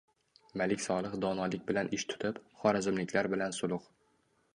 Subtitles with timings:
[0.59, 3.87] Malik Solih donolik bilan ish tutib, xorazmliklar bilan sulh